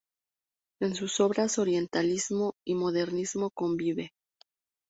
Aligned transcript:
En 0.79 0.95
sus 0.95 1.19
obras, 1.19 1.59
orientalismo 1.59 2.55
y 2.65 2.73
modernismo 2.73 3.51
convive. 3.51 4.09